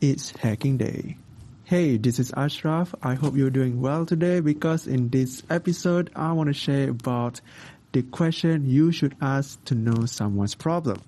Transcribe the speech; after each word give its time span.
It's 0.00 0.30
hacking 0.30 0.78
day. 0.78 1.18
Hey, 1.64 1.98
this 1.98 2.18
is 2.18 2.32
Ashraf. 2.34 2.94
I 3.02 3.12
hope 3.12 3.36
you're 3.36 3.50
doing 3.50 3.82
well 3.82 4.06
today 4.06 4.40
because 4.40 4.86
in 4.86 5.10
this 5.10 5.42
episode, 5.50 6.10
I 6.16 6.32
want 6.32 6.46
to 6.46 6.54
share 6.54 6.88
about 6.88 7.42
the 7.92 8.00
question 8.00 8.64
you 8.64 8.92
should 8.92 9.14
ask 9.20 9.62
to 9.66 9.74
know 9.74 10.06
someone's 10.06 10.54
problem. 10.54 11.02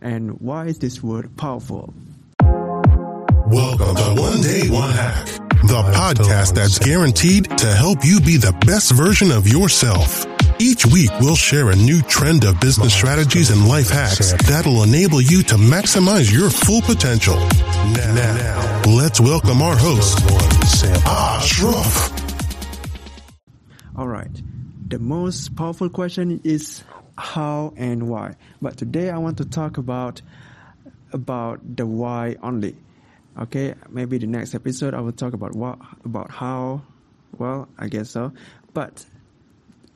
And 0.00 0.40
why 0.40 0.66
is 0.66 0.78
this 0.78 1.02
word 1.02 1.36
powerful? 1.36 1.92
Welcome 2.40 3.96
to 3.96 4.22
One 4.22 4.40
Day 4.40 4.68
One 4.68 4.92
Hack, 4.92 5.26
the 5.62 5.82
podcast 5.92 6.54
that's 6.54 6.78
guaranteed 6.78 7.58
to 7.58 7.66
help 7.66 8.04
you 8.04 8.20
be 8.20 8.36
the 8.36 8.56
best 8.64 8.92
version 8.92 9.32
of 9.32 9.48
yourself. 9.48 10.24
Each 10.60 10.86
week, 10.86 11.10
we'll 11.20 11.36
share 11.36 11.70
a 11.70 11.76
new 11.76 12.02
trend 12.02 12.44
of 12.44 12.60
business 12.60 12.92
strategies 12.92 13.50
and 13.50 13.68
life 13.68 13.90
hacks 13.90 14.32
that'll 14.46 14.82
enable 14.82 15.20
you 15.20 15.42
to 15.44 15.54
maximize 15.54 16.32
your 16.32 16.50
full 16.50 16.82
potential. 16.82 17.38
Now, 17.86 18.82
let's 18.86 19.20
welcome 19.20 19.62
our 19.62 19.76
host, 19.76 20.18
Ashraf. 21.06 22.12
All 23.96 24.08
right. 24.08 24.30
The 24.88 24.98
most 24.98 25.54
powerful 25.54 25.88
question 25.88 26.40
is 26.44 26.82
how 27.16 27.72
and 27.76 28.08
why. 28.08 28.34
But 28.60 28.76
today 28.76 29.10
I 29.10 29.18
want 29.18 29.38
to 29.38 29.44
talk 29.44 29.78
about 29.78 30.22
about 31.12 31.76
the 31.76 31.86
why 31.86 32.36
only. 32.42 32.76
Okay, 33.38 33.74
maybe 33.88 34.18
the 34.18 34.26
next 34.26 34.54
episode 34.54 34.94
I 34.94 35.00
will 35.00 35.12
talk 35.12 35.32
about 35.32 35.54
what 35.54 35.78
about 36.04 36.30
how. 36.30 36.82
Well, 37.36 37.68
I 37.78 37.86
guess 37.88 38.10
so. 38.10 38.32
But 38.74 39.04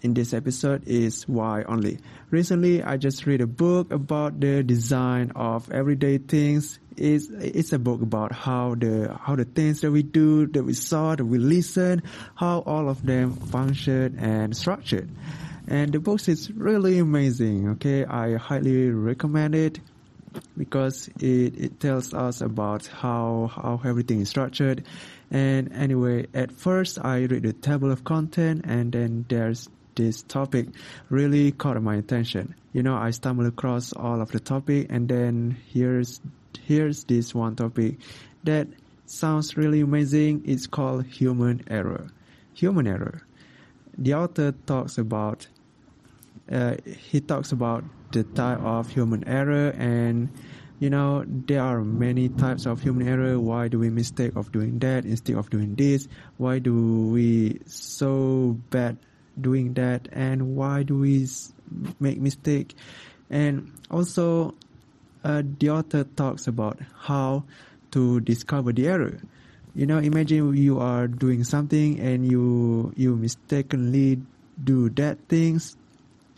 in 0.02 0.14
this 0.14 0.34
episode 0.34 0.86
is 0.86 1.26
why 1.28 1.62
only. 1.62 1.98
Recently, 2.30 2.82
I 2.82 2.96
just 2.96 3.24
read 3.24 3.40
a 3.40 3.46
book 3.46 3.92
about 3.92 4.40
the 4.40 4.62
design 4.62 5.32
of 5.36 5.70
everyday 5.70 6.18
things. 6.18 6.78
It's, 6.96 7.28
it's 7.30 7.72
a 7.72 7.78
book 7.78 8.02
about 8.02 8.32
how 8.32 8.74
the 8.74 9.16
how 9.18 9.36
the 9.36 9.46
things 9.46 9.80
that 9.80 9.90
we 9.90 10.02
do, 10.02 10.46
that 10.48 10.62
we 10.62 10.74
saw, 10.74 11.14
that 11.14 11.24
we 11.24 11.38
listen, 11.38 12.02
how 12.34 12.60
all 12.60 12.90
of 12.90 13.04
them 13.06 13.32
function 13.32 14.18
and 14.18 14.54
structured. 14.56 15.10
And 15.68 15.92
the 15.92 16.00
book 16.00 16.28
is 16.28 16.50
really 16.50 16.98
amazing. 16.98 17.70
Okay, 17.70 18.04
I 18.04 18.36
highly 18.36 18.90
recommend 18.90 19.54
it 19.54 19.80
because 20.56 21.08
it, 21.20 21.56
it 21.56 21.80
tells 21.80 22.12
us 22.12 22.40
about 22.40 22.86
how 22.86 23.50
how 23.54 23.80
everything 23.84 24.20
is 24.20 24.28
structured. 24.28 24.84
And 25.30 25.72
anyway, 25.72 26.26
at 26.34 26.52
first 26.52 26.98
I 27.02 27.24
read 27.24 27.44
the 27.44 27.54
table 27.54 27.90
of 27.90 28.04
content, 28.04 28.66
and 28.66 28.92
then 28.92 29.24
there's 29.28 29.70
this 29.94 30.22
topic 30.22 30.68
really 31.08 31.52
caught 31.52 31.80
my 31.82 31.96
attention. 31.96 32.54
You 32.72 32.82
know, 32.82 32.94
I 32.94 33.10
stumbled 33.10 33.46
across 33.48 33.92
all 33.92 34.20
of 34.20 34.30
the 34.30 34.40
topic 34.40 34.86
and 34.90 35.08
then 35.08 35.56
here's 35.68 36.20
here's 36.64 37.04
this 37.04 37.34
one 37.34 37.56
topic 37.56 37.98
that 38.44 38.68
sounds 39.06 39.56
really 39.56 39.80
amazing. 39.80 40.42
It's 40.46 40.66
called 40.66 41.06
human 41.06 41.64
error. 41.68 42.08
Human 42.54 42.86
error. 42.86 43.22
The 43.98 44.14
author 44.14 44.52
talks 44.66 44.98
about 44.98 45.46
uh, 46.50 46.76
he 46.84 47.20
talks 47.20 47.52
about 47.52 47.84
the 48.12 48.24
type 48.24 48.60
of 48.60 48.90
human 48.90 49.26
error 49.26 49.70
and 49.70 50.28
you 50.80 50.90
know 50.90 51.24
there 51.26 51.62
are 51.62 51.82
many 51.82 52.28
types 52.28 52.66
of 52.66 52.82
human 52.82 53.06
error 53.08 53.38
why 53.38 53.68
do 53.68 53.78
we 53.78 53.88
mistake 53.88 54.34
of 54.36 54.50
doing 54.52 54.78
that 54.80 55.04
instead 55.04 55.36
of 55.36 55.48
doing 55.48 55.74
this 55.76 56.08
why 56.36 56.58
do 56.58 57.08
we 57.08 57.60
so 57.66 58.58
bad 58.70 58.98
doing 59.40 59.74
that 59.74 60.08
and 60.12 60.56
why 60.56 60.82
do 60.82 60.98
we 60.98 61.26
make 62.00 62.20
mistake? 62.20 62.74
And 63.30 63.72
also 63.90 64.54
uh, 65.24 65.42
the 65.58 65.70
author 65.70 66.04
talks 66.04 66.46
about 66.46 66.80
how 66.98 67.44
to 67.92 68.20
discover 68.20 68.72
the 68.72 68.88
error. 68.88 69.20
You 69.74 69.86
know 69.86 69.98
imagine 69.98 70.54
you 70.54 70.80
are 70.80 71.08
doing 71.08 71.44
something 71.44 71.98
and 72.00 72.30
you 72.30 72.92
you 72.96 73.16
mistakenly 73.16 74.20
do 74.62 74.90
that 74.90 75.18
things 75.28 75.76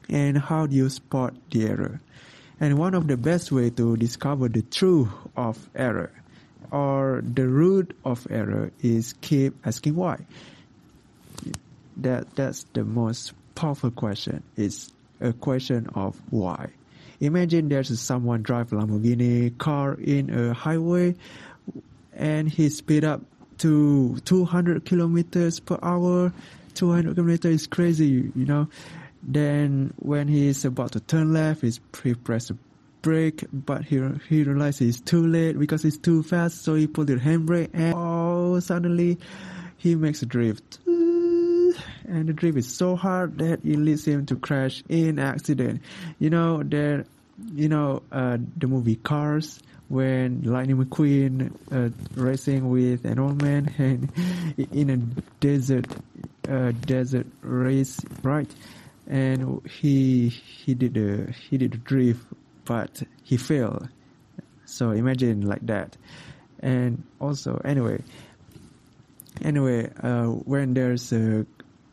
and 0.09 0.39
how 0.39 0.67
do 0.67 0.77
you 0.77 0.89
spot 0.89 1.35
the 1.51 1.67
error? 1.67 2.01
And 2.61 2.79
one 2.79 2.95
of 2.95 3.09
the 3.09 3.17
best 3.17 3.51
way 3.51 3.71
to 3.71 3.97
discover 3.97 4.49
the 4.49 4.63
truth 4.63 5.09
of 5.37 5.69
error 5.75 6.13
or 6.71 7.23
the 7.27 7.49
root 7.49 7.97
of 8.05 8.27
error 8.31 8.71
is 8.81 9.15
keep 9.21 9.55
asking 9.67 9.97
why 9.97 10.19
that 11.99 12.35
that's 12.35 12.65
the 12.73 12.85
most 12.85 13.33
powerful 13.55 13.91
question. 13.91 14.43
It's 14.57 14.93
a 15.21 15.33
question 15.33 15.89
of 15.95 16.21
why. 16.31 16.71
Imagine 17.21 17.69
there's 17.69 17.99
someone 18.01 18.43
drive 18.43 18.73
a 18.73 18.77
Lamborghini 18.77 19.57
car 19.57 19.95
in 19.95 20.31
a 20.31 20.53
highway 20.53 21.15
and 22.13 22.49
he 22.49 22.69
speed 22.69 23.05
up 23.05 23.23
to 23.59 24.19
200 24.25 24.85
kilometers 24.85 25.61
per 25.61 25.79
hour. 25.83 26.33
200 26.75 27.15
kilometers 27.15 27.63
is 27.63 27.67
crazy, 27.67 28.31
you 28.35 28.45
know. 28.45 28.69
Then 29.23 29.95
when 29.99 30.29
he's 30.29 30.65
about 30.65 30.93
to 30.93 31.01
turn 31.01 31.33
left, 31.33 31.63
he's 31.63 31.81
he 32.03 32.15
press 32.15 32.49
the 32.49 32.59
brake, 33.01 33.45
but 33.53 33.85
he 33.85 34.03
he 34.29 34.43
realizes 34.43 34.97
it's 34.97 35.01
too 35.01 35.27
late 35.27 35.59
because 35.59 35.85
it's 35.85 35.97
too 35.97 36.23
fast. 36.23 36.63
So 36.63 36.75
he 36.75 36.87
pulled 36.87 37.07
the 37.07 37.15
handbrake, 37.15 37.71
and 37.73 37.95
oh, 37.97 38.61
suddenly 38.61 39.19
he 39.79 39.95
makes 39.95 40.21
a 40.21 40.27
drift 40.27 40.81
and 42.07 42.29
the 42.29 42.33
drift 42.33 42.59
is 42.59 42.75
so 42.75 42.97
hard 42.97 43.39
that 43.39 43.65
it 43.65 43.77
leads 43.79 44.07
him 44.07 44.27
to 44.27 44.37
crash 44.37 44.83
in 44.89 45.19
accident. 45.19 45.83
You 46.19 46.31
know 46.31 46.63
there, 46.63 47.05
you 47.53 47.69
know 47.69 48.03
uh, 48.13 48.39
the 48.57 48.67
movie 48.67 48.97
Cars 48.97 49.61
when 49.89 50.43
Lightning 50.43 50.83
McQueen 50.83 51.53
uh, 51.71 51.91
racing 52.21 52.69
with 52.69 53.05
an 53.05 53.19
old 53.19 53.43
man 53.43 53.73
and 53.79 54.13
in 54.73 54.91
a 54.91 54.97
desert 55.41 55.87
uh, 56.49 56.73
desert 56.73 57.27
race, 57.43 58.01
right? 58.23 58.51
And 59.07 59.61
he 59.69 60.29
he 60.29 60.75
did 60.75 60.95
the 60.95 61.33
he 61.49 61.59
did 61.59 61.73
the 61.73 61.79
drift, 61.79 62.27
but 62.65 63.03
he 63.23 63.37
failed. 63.37 63.89
So 64.65 64.91
imagine 64.91 65.43
like 65.43 65.67
that. 65.67 65.97
And 66.61 67.05
also, 67.21 67.61
anyway, 67.63 68.03
anyway, 69.43 69.91
uh, 70.03 70.25
when 70.25 70.73
there's 70.73 71.13
a 71.13 71.45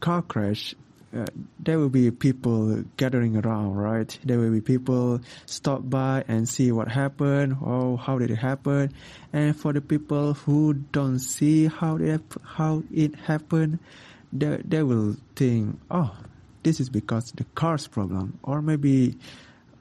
car 0.01 0.21
crash, 0.21 0.75
uh, 1.15 1.25
there 1.59 1.77
will 1.77 1.89
be 1.89 2.09
people 2.11 2.83
gathering 2.97 3.37
around, 3.37 3.75
right? 3.75 4.17
There 4.23 4.39
will 4.39 4.51
be 4.51 4.61
people 4.61 5.21
stop 5.45 5.81
by 5.83 6.23
and 6.27 6.47
see 6.47 6.71
what 6.71 6.89
happened 6.89 7.57
or 7.61 7.97
how 7.97 8.17
did 8.17 8.31
it 8.31 8.37
happen. 8.37 8.93
And 9.33 9.55
for 9.55 9.73
the 9.73 9.81
people 9.81 10.33
who 10.33 10.73
don't 10.73 11.19
see 11.19 11.67
how 11.67 11.97
it, 11.97 12.21
how 12.43 12.83
it 12.91 13.15
happened, 13.15 13.79
they, 14.33 14.61
they 14.63 14.83
will 14.83 15.17
think, 15.35 15.79
oh, 15.89 16.15
this 16.63 16.79
is 16.79 16.89
because 16.89 17.31
the 17.31 17.43
car's 17.55 17.87
problem. 17.87 18.39
Or 18.43 18.61
maybe, 18.61 19.17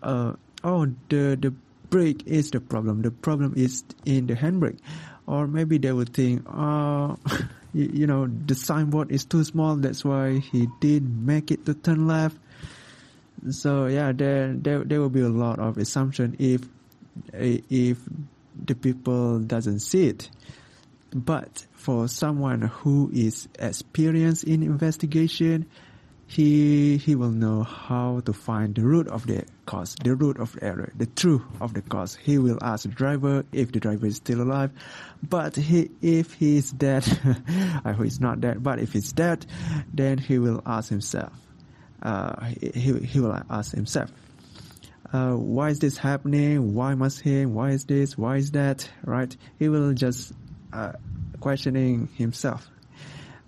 uh, 0.02 0.34
oh, 0.64 0.86
the, 1.08 1.38
the 1.40 1.54
brake 1.90 2.26
is 2.26 2.50
the 2.50 2.60
problem. 2.60 3.02
The 3.02 3.10
problem 3.12 3.54
is 3.56 3.84
in 4.04 4.26
the 4.26 4.34
handbrake. 4.34 4.78
Or 5.26 5.46
maybe 5.46 5.78
they 5.78 5.92
will 5.92 6.06
think, 6.06 6.44
oh, 6.48 7.18
you, 7.72 8.06
know 8.06 8.26
the 8.26 8.54
signboard 8.54 9.10
is 9.12 9.24
too 9.24 9.44
small 9.44 9.76
that's 9.76 10.04
why 10.04 10.38
he 10.38 10.68
did 10.80 11.02
make 11.02 11.50
it 11.50 11.66
to 11.66 11.74
turn 11.74 12.06
left. 12.06 12.36
So 13.50 13.86
yeah 13.86 14.12
there 14.12 14.52
there, 14.54 14.84
there 14.84 15.00
will 15.00 15.10
be 15.10 15.20
a 15.20 15.28
lot 15.28 15.58
of 15.58 15.78
assumption 15.78 16.36
if 16.38 16.62
if 17.32 17.98
the 18.64 18.74
people 18.74 19.40
doesn't 19.40 19.80
see 19.80 20.08
it. 20.08 20.30
But 21.12 21.66
for 21.72 22.08
someone 22.08 22.62
who 22.62 23.10
is 23.12 23.48
experienced 23.58 24.44
in 24.44 24.62
investigation 24.62 25.66
he 26.26 26.96
he 26.98 27.16
will 27.16 27.30
know 27.32 27.64
how 27.64 28.20
to 28.20 28.32
find 28.32 28.74
the 28.74 28.82
root 28.82 29.08
of 29.08 29.26
the 29.26 29.44
cause, 29.70 29.94
the 30.02 30.16
root 30.16 30.40
of 30.40 30.52
the 30.54 30.64
error, 30.64 30.92
the 30.96 31.06
truth 31.06 31.42
of 31.60 31.74
the 31.74 31.80
cause. 31.80 32.16
He 32.16 32.38
will 32.38 32.58
ask 32.60 32.82
the 32.82 32.88
driver 32.88 33.44
if 33.52 33.70
the 33.70 33.78
driver 33.78 34.06
is 34.06 34.16
still 34.16 34.42
alive, 34.42 34.72
but 35.22 35.54
he 35.54 35.90
if 36.02 36.34
he 36.34 36.56
is 36.56 36.72
dead, 36.72 37.06
I 37.84 37.92
hope 37.92 38.02
he's 38.02 38.20
not 38.20 38.40
dead. 38.40 38.64
But 38.64 38.80
if 38.80 38.92
he's 38.92 39.12
dead, 39.12 39.46
then 39.94 40.18
he 40.18 40.40
will 40.40 40.60
ask 40.66 40.88
himself. 40.88 41.32
Uh, 42.02 42.46
he 42.46 42.98
he 42.98 43.20
will 43.20 43.40
ask 43.48 43.72
himself. 43.72 44.10
Uh, 45.12 45.34
why 45.34 45.68
is 45.68 45.78
this 45.78 45.96
happening? 45.96 46.74
Why 46.74 46.94
must 46.94 47.20
he? 47.20 47.46
Why 47.46 47.70
is 47.70 47.84
this? 47.84 48.18
Why 48.18 48.36
is 48.38 48.50
that? 48.52 48.90
Right? 49.04 49.36
He 49.60 49.68
will 49.68 49.92
just 49.92 50.32
uh, 50.72 50.92
questioning 51.38 52.08
himself. 52.16 52.68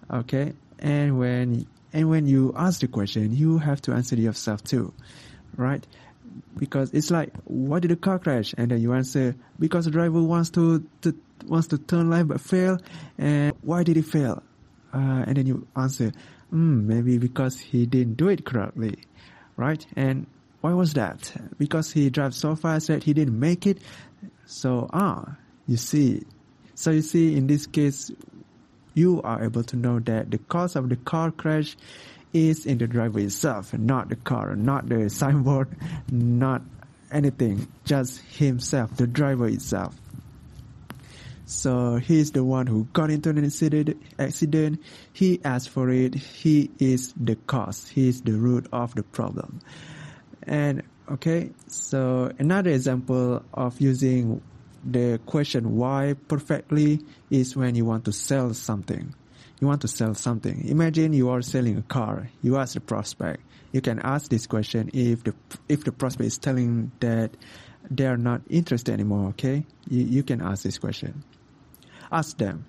Okay, 0.08 0.52
and 0.78 1.19
when 1.19 1.66
and 1.92 2.08
when 2.08 2.26
you 2.26 2.52
ask 2.56 2.80
the 2.80 2.88
question, 2.88 3.34
you 3.34 3.58
have 3.58 3.82
to 3.82 3.92
answer 3.92 4.14
yourself 4.14 4.62
too, 4.62 4.94
right? 5.56 5.84
Because 6.56 6.93
it's 6.93 7.11
like, 7.11 7.32
why 7.44 7.81
did 7.81 7.90
the 7.90 7.96
car 7.96 8.19
crash? 8.19 8.55
And 8.56 8.70
then 8.70 8.81
you 8.81 8.93
answer, 8.93 9.34
because 9.58 9.84
the 9.87 9.90
driver 9.90 10.23
wants 10.23 10.50
to, 10.50 10.87
to 11.02 11.14
wants 11.46 11.69
to 11.69 11.79
turn 11.79 12.11
left 12.11 12.29
but 12.29 12.40
fail. 12.40 12.79
And 13.19 13.52
why 13.62 13.82
did 13.82 13.96
he 13.96 14.02
fail? 14.02 14.43
Uh, 14.93 15.25
and 15.26 15.37
then 15.37 15.46
you 15.46 15.67
answer, 15.75 16.12
mm, 16.52 16.84
maybe 16.84 17.19
because 17.19 17.58
he 17.58 17.87
didn't 17.87 18.14
do 18.14 18.29
it 18.29 18.44
correctly, 18.44 18.99
right? 19.56 19.84
And 19.96 20.26
why 20.61 20.75
was 20.75 20.94
that? 20.94 21.32
Because 21.58 21.90
he 21.93 22.11
drives 22.11 22.37
so 22.37 22.55
fast 22.55 22.88
that 22.88 23.02
he 23.02 23.12
didn't 23.14 23.38
make 23.38 23.67
it. 23.67 23.79
So, 24.46 24.88
ah, 24.93 25.37
you 25.67 25.76
see, 25.76 26.23
So 26.75 26.90
you 26.90 27.02
see, 27.02 27.37
in 27.37 27.46
this 27.46 27.67
case, 27.67 28.11
you 28.94 29.23
are 29.23 29.44
able 29.44 29.62
to 29.64 29.76
know 29.76 30.00
that 30.00 30.31
the 30.31 30.38
cause 30.38 30.75
of 30.76 30.88
the 30.88 30.96
car 30.96 31.31
crash 31.31 31.76
is 32.32 32.67
in 32.67 32.79
the 32.79 32.87
driver 32.87 33.20
itself, 33.20 33.73
not 33.75 34.08
the 34.08 34.17
car, 34.17 34.56
not 34.56 34.88
the 34.88 35.08
signboard, 35.20 35.69
not 36.11 36.62
anything, 37.11 37.69
just 37.84 38.20
himself, 38.20 38.96
the 38.96 39.06
driver 39.06 39.46
itself. 39.49 39.94
So 41.52 41.96
he's 41.96 42.32
the 42.32 42.43
one 42.43 42.67
who 42.67 42.84
got 42.93 43.11
into 43.11 43.29
an 43.31 43.44
accident. 43.44 44.02
Accident. 44.19 44.82
He 45.12 45.40
asked 45.44 45.69
for 45.69 45.90
it. 45.90 46.14
He 46.14 46.70
is 46.79 47.12
the 47.14 47.37
cause. 47.37 47.88
He 47.88 48.08
is 48.08 48.23
the 48.23 48.32
root 48.32 48.67
of 48.73 48.94
the 48.94 49.02
problem. 49.02 49.61
And 50.44 50.82
okay, 51.11 51.50
so 51.67 52.32
another 52.38 52.70
example 52.70 53.44
of 53.52 53.81
using 53.81 54.40
the 54.84 55.20
question 55.26 55.76
why 55.76 56.14
perfectly 56.26 57.00
is 57.31 57.55
when 57.55 57.75
you 57.75 57.84
want 57.84 58.06
to 58.06 58.12
sell 58.12 58.55
something. 58.55 59.14
You 59.62 59.68
want 59.68 59.82
to 59.82 59.88
sell 59.88 60.12
something. 60.16 60.66
Imagine 60.66 61.12
you 61.12 61.30
are 61.30 61.40
selling 61.40 61.78
a 61.78 61.82
car. 61.82 62.28
You 62.42 62.56
ask 62.56 62.74
the 62.74 62.80
prospect. 62.80 63.44
You 63.70 63.80
can 63.80 64.00
ask 64.00 64.28
this 64.28 64.48
question 64.48 64.90
if 64.92 65.22
the 65.22 65.34
if 65.68 65.84
the 65.84 65.92
prospect 65.92 66.26
is 66.26 66.36
telling 66.36 66.90
that 66.98 67.36
they 67.88 68.06
are 68.06 68.16
not 68.16 68.42
interested 68.50 68.92
anymore. 68.92 69.28
Okay, 69.28 69.64
you, 69.88 70.02
you 70.02 70.22
can 70.24 70.42
ask 70.42 70.64
this 70.64 70.78
question. 70.78 71.22
Ask 72.10 72.38
them, 72.38 72.66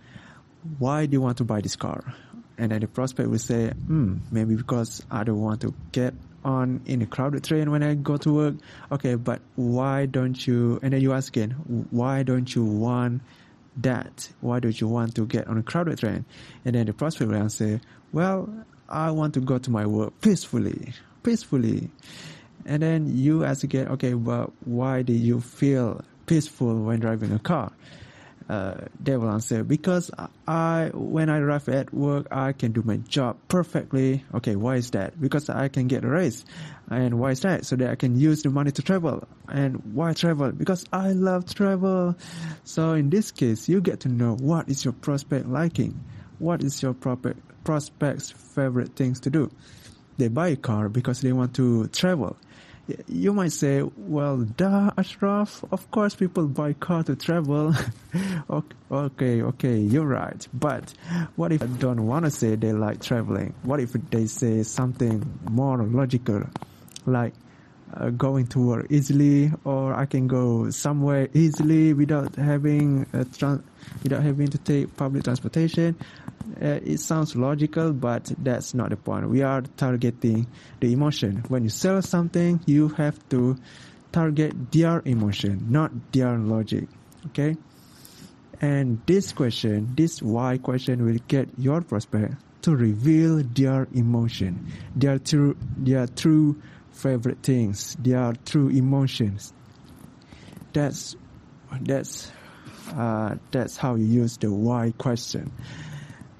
why 0.78 1.08
do 1.08 1.14
you 1.14 1.22
want 1.22 1.40
to 1.40 1.44
buy 1.44 1.62
this 1.62 1.76
car? 1.76 2.14
And 2.60 2.72
then 2.72 2.82
the 2.82 2.88
prospect 2.88 3.28
will 3.28 3.40
say, 3.40 3.72
hmm, 3.72 4.18
maybe 4.30 4.54
because 4.54 5.04
I 5.10 5.24
don't 5.24 5.42
want 5.42 5.62
to 5.62 5.74
get 5.94 6.14
on 6.46 6.82
in 6.86 7.02
a 7.02 7.08
crowded 7.08 7.44
train 7.44 7.72
when 7.72 7.82
I 7.82 7.96
go 7.96 8.18
to 8.18 8.32
work. 8.32 8.56
Okay, 8.92 9.16
but 9.16 9.42
why 9.56 10.06
don't 10.06 10.46
you? 10.46 10.80
And 10.84 10.94
then 10.94 11.02
you 11.02 11.14
ask 11.14 11.36
again, 11.36 11.88
why 11.90 12.22
don't 12.22 12.54
you 12.54 12.64
want 12.64 13.24
that? 13.78 14.30
Why 14.42 14.60
don't 14.60 14.80
you 14.80 14.88
want 14.88 15.16
to 15.16 15.26
get 15.26 15.48
on 15.48 15.58
a 15.58 15.64
crowded 15.64 16.00
train? 16.00 16.26
And 16.66 16.76
then 16.76 16.86
the 16.86 16.94
prospect 16.94 17.32
will 17.32 17.38
answer, 17.38 17.82
well, 18.12 18.50
I 18.90 19.12
want 19.12 19.34
to 19.36 19.40
go 19.40 19.58
to 19.58 19.72
my 19.72 19.86
work 19.86 20.20
peacefully, 20.22 20.94
peacefully. 21.24 21.90
And 22.66 22.82
then 22.84 23.18
you 23.18 23.44
ask 23.44 23.64
again, 23.64 23.88
okay, 23.90 24.14
but 24.14 24.52
why 24.66 25.02
do 25.02 25.14
you 25.14 25.42
feel 25.42 26.04
peaceful 26.26 26.84
when 26.84 27.00
driving 27.00 27.32
a 27.32 27.40
car? 27.40 27.72
Uh, 28.50 28.86
they 29.00 29.16
will 29.18 29.30
answer 29.30 29.64
because 29.64 30.12
I 30.48 30.92
when 30.94 31.30
I 31.30 31.38
arrive 31.40 31.70
at 31.70 31.94
work 31.94 32.28
I 32.32 32.54
can 32.54 32.72
do 32.72 32.82
my 32.84 32.98
job 32.98 33.38
perfectly. 33.48 34.24
Okay, 34.34 34.56
why 34.56 34.76
is 34.76 34.92
that? 34.92 35.20
Because 35.20 35.50
I 35.50 35.68
can 35.70 35.88
get 35.88 36.04
a 36.04 36.08
raise. 36.08 36.46
And 36.90 37.20
why 37.20 37.32
is 37.32 37.42
that? 37.42 37.66
So 37.66 37.76
that 37.78 37.90
I 37.90 37.96
can 37.96 38.20
use 38.20 38.44
the 38.44 38.50
money 38.50 38.72
to 38.72 38.82
travel. 38.82 39.28
And 39.48 39.94
why 39.94 40.14
travel? 40.14 40.52
Because 40.52 40.86
I 40.92 41.14
love 41.14 41.54
travel. 41.54 42.16
So 42.64 42.94
in 42.94 43.10
this 43.10 43.32
case, 43.32 43.70
you 43.70 43.82
get 43.82 44.02
to 44.02 44.10
know 44.10 44.36
what 44.36 44.70
is 44.70 44.84
your 44.84 44.94
prospect 44.94 45.48
liking. 45.48 46.04
What 46.40 46.62
is 46.62 46.82
your 46.84 46.94
prospect's 46.94 48.32
favorite 48.32 48.96
things 48.96 49.22
to 49.22 49.30
do? 49.30 49.52
They 50.18 50.28
buy 50.28 50.50
a 50.50 50.56
car 50.56 50.90
because 50.90 51.22
they 51.22 51.32
want 51.32 51.56
to 51.56 51.88
travel 51.88 52.38
you 53.08 53.34
might 53.34 53.52
say, 53.52 53.82
well, 53.98 54.38
duh, 54.38 54.92
Ashraf, 54.98 55.64
of 55.72 55.90
course 55.92 56.16
people 56.16 56.48
buy 56.48 56.74
car 56.74 57.04
to 57.04 57.16
travel. 57.16 57.74
okay, 58.92 59.42
okay, 59.42 59.78
you're 59.78 60.06
right. 60.06 60.46
But 60.54 60.94
what 61.36 61.52
if 61.52 61.62
I 61.64 61.68
don't 61.68 62.06
want 62.08 62.26
to 62.26 62.32
say 62.32 62.56
they 62.56 62.74
like 62.74 63.02
traveling? 63.02 63.54
What 63.64 63.80
if 63.80 63.94
they 63.94 64.26
say 64.26 64.64
something 64.64 65.40
more 65.50 65.82
logical, 65.84 66.44
like 67.06 67.34
uh, 67.94 68.10
going 68.10 68.48
to 68.48 68.60
work 68.60 68.88
easily, 68.90 69.52
or 69.64 69.94
I 69.94 70.06
can 70.06 70.28
go 70.28 70.70
somewhere 70.70 71.30
easily 71.34 71.94
without 71.94 72.36
having 72.36 73.06
tra- 73.38 73.64
without 74.02 74.24
having 74.24 74.48
to 74.48 74.58
take 74.58 74.96
public 74.98 75.24
transportation? 75.24 75.96
uh, 76.62 76.80
it 76.84 77.00
sounds 77.00 77.36
logical, 77.36 77.94
but 77.94 78.32
that's 78.38 78.74
not 78.74 78.90
the 78.90 78.98
point. 78.98 79.30
We 79.30 79.42
are 79.42 79.62
targeting 79.78 80.48
the 80.80 80.92
emotion. 80.92 81.44
When 81.48 81.64
you 81.64 81.70
sell 81.70 82.02
something, 82.02 82.62
you 82.66 82.90
have 82.90 83.18
to 83.30 83.58
target 84.12 84.72
their 84.72 85.02
emotion, 85.06 85.68
not 85.70 85.92
their 86.12 86.38
logic. 86.38 86.88
Okay? 87.28 87.58
And 88.62 89.02
this 89.06 89.34
question, 89.34 89.94
this 89.96 90.22
why 90.22 90.58
question 90.58 91.06
will 91.06 91.20
get 91.28 91.50
your 91.58 91.82
prospect 91.82 92.36
to 92.64 92.76
reveal 92.76 93.44
their 93.44 93.88
emotion, 93.94 94.72
their 94.96 95.20
true, 95.20 95.58
their 95.78 96.08
true 96.08 96.62
favorite 96.94 97.44
things, 97.44 97.96
their 98.00 98.34
true 98.46 98.70
emotions. 98.70 99.54
That's, 100.72 101.16
that's, 101.82 102.32
uh, 102.96 103.36
that's 103.52 103.78
how 103.78 103.96
you 103.96 104.06
use 104.06 104.38
the 104.38 104.52
why 104.52 104.94
question. 104.98 105.52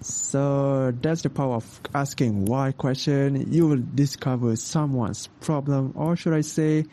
So 0.02 0.92
that's 1.02 1.22
the 1.22 1.30
power 1.30 1.56
of 1.56 1.82
asking 1.94 2.46
why 2.46 2.74
question. 2.74 3.52
You 3.54 3.68
will 3.68 3.84
discover 3.96 4.56
someone's 4.56 5.28
problem, 5.40 5.94
or 5.96 6.16
should 6.16 6.34
I 6.34 6.42
say, 6.42 6.86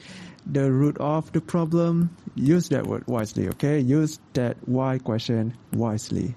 the 0.47 0.71
root 0.71 0.97
of 0.99 1.33
the 1.33 1.41
problem. 1.41 2.15
Use 2.37 2.69
that 2.69 2.87
word 2.87 3.07
wisely, 3.07 3.49
okay? 3.49 3.81
Use 3.81 4.21
that 4.35 4.57
why 4.67 4.99
question 4.99 5.55
wisely, 5.73 6.35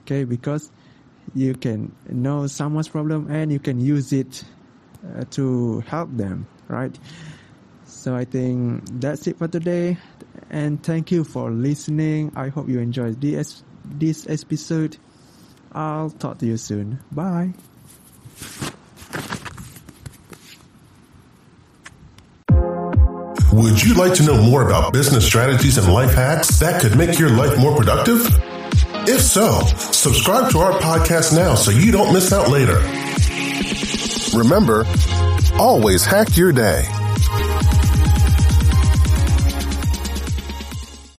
okay? 0.00 0.24
Because 0.24 0.70
you 1.34 1.54
can 1.54 1.94
know 2.08 2.46
someone's 2.46 2.88
problem 2.88 3.30
and 3.30 3.52
you 3.52 3.58
can 3.58 3.78
use 3.80 4.12
it 4.12 4.42
uh, 5.04 5.24
to 5.30 5.80
help 5.80 6.10
them, 6.16 6.46
right? 6.68 6.96
So 7.86 8.14
I 8.14 8.24
think 8.24 8.84
that's 9.00 9.26
it 9.26 9.38
for 9.38 9.48
today, 9.48 9.98
and 10.48 10.82
thank 10.82 11.10
you 11.10 11.24
for 11.24 11.50
listening. 11.50 12.32
I 12.36 12.48
hope 12.48 12.68
you 12.68 12.78
enjoyed 12.78 13.20
this 13.20 13.62
this 13.84 14.28
episode. 14.28 14.96
I'll 15.72 16.10
talk 16.10 16.38
to 16.38 16.46
you 16.46 16.56
soon. 16.56 17.00
Bye. 17.12 17.52
Would 23.52 23.82
you 23.82 23.94
like 23.94 24.14
to 24.14 24.22
know 24.22 24.40
more 24.40 24.62
about 24.64 24.92
business 24.92 25.26
strategies 25.26 25.76
and 25.76 25.92
life 25.92 26.14
hacks 26.14 26.60
that 26.60 26.80
could 26.80 26.96
make 26.96 27.18
your 27.18 27.30
life 27.30 27.58
more 27.58 27.76
productive? 27.76 28.26
If 29.08 29.20
so, 29.20 29.62
subscribe 29.76 30.52
to 30.52 30.58
our 30.60 30.72
podcast 30.80 31.34
now 31.34 31.56
so 31.56 31.70
you 31.70 31.90
don't 31.90 32.12
miss 32.12 32.32
out 32.32 32.48
later. 32.48 32.80
Remember, 34.34 34.84
always 35.58 36.04
hack 36.04 36.36
your 36.36 36.52
day. 36.52 36.84